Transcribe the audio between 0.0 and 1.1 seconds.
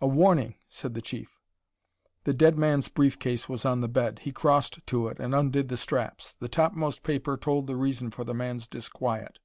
"A warning!" said the